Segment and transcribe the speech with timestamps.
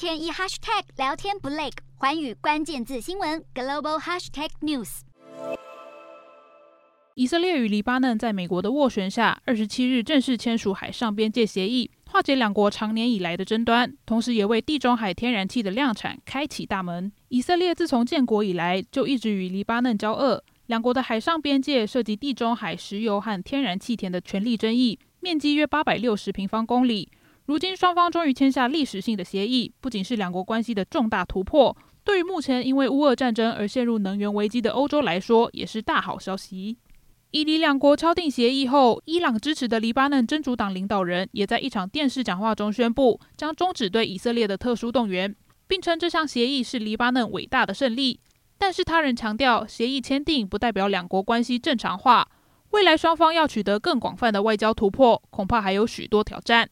[0.00, 1.68] 天一 hashtag 聊天不累，
[1.98, 5.00] 寰宇关键字新闻 global hashtag news。
[7.14, 17.12] 以色列与黎巴嫩在美国的斡旋下，二十七日正式签署海上边界协议，化解两国长年以来的争端，同时也为地中海天然气的量产开启大门。
[17.28, 27.10] 以色列自从建国以来就一直与黎巴嫩交恶，两国的海上边界涉及地中海石油和天然气田的权利争议，面积约八百六十平方公里。
[27.46, 36.78] 如今双方终于签下历史性的协议，不仅是两国关系的重大突破，对于目前因为乌俄战争而陷入能源危机的欧洲来说，也是大好消息。
[37.32, 45.34] 以黎两国敲定协议后，伊朗支持的黎巴嫩真主党领导人也在一场电视讲话中宣布，将终止对以色列的特殊动员，
[45.68, 48.18] 并称这项协议是黎巴嫩伟大的胜利。
[48.58, 52.28] 但是他人强调，协议签订不代表两国关系正常化，
[52.70, 56.68] 未来双方要取得更广泛的外交突破，恐怕还有许多挑战。